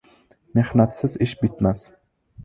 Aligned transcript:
Mehnatsiz 0.57 1.15
ish 1.25 1.35
bitmas 1.41 1.83